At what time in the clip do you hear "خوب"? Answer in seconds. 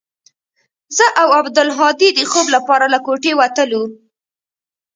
2.31-2.47